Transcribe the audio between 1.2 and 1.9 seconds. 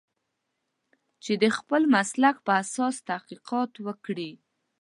چې د خپل